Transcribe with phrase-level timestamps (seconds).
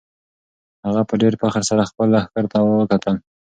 [0.85, 3.15] هغه په ډېر فخر سره خپل لښکر ته وکتل.